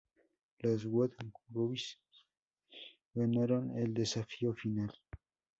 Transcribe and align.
Los 0.57 0.83
Good 0.87 1.11
Guys 1.49 1.99
ganaron 3.13 3.77
el 3.77 3.93
desafío 3.93 4.55
final. 4.55 4.91